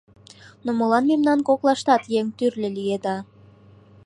Но 0.63 0.69
молан 0.79 1.03
мемнан 1.11 1.39
коклаштат 1.47 2.03
еҥ 2.19 2.25
тӱрлӧ 2.37 2.69
лиеда? 2.77 3.17